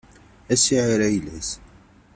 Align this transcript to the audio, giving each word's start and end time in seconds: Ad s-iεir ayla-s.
Ad 0.51 0.59
s-iεir 0.59 0.99
ayla-s. 1.07 1.49